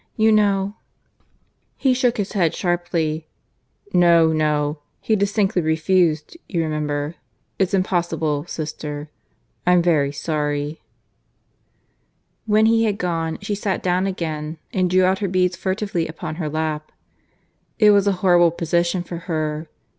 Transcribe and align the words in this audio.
"You 0.15 0.31
know" 0.31 0.73
He 1.77 1.93
shook 1.93 2.17
his 2.17 2.31
head 2.31 2.55
sharply. 2.55 3.27
"No, 3.93 4.33
no. 4.33 4.79
He 4.99 5.15
distinctly 5.15 5.61
refused, 5.61 6.35
you 6.49 6.63
remember. 6.63 7.17
It's 7.59 7.75
impossible, 7.75 8.47
sister.... 8.47 9.11
I'm 9.67 9.83
very 9.83 10.11
sorry." 10.11 10.81
When 12.47 12.65
he 12.65 12.85
had 12.85 12.97
gone, 12.97 13.37
she 13.43 13.53
sat 13.53 13.83
down 13.83 14.07
again, 14.07 14.57
and 14.73 14.89
drew 14.89 15.03
out 15.03 15.19
her 15.19 15.27
beads 15.27 15.55
furtively 15.55 16.07
upon 16.07 16.37
her 16.37 16.49
lap. 16.49 16.91
It 17.77 17.91
was 17.91 18.07
a 18.07 18.11
horrible 18.25 18.49
position 18.49 19.03
for 19.03 19.17
her. 19.29 19.67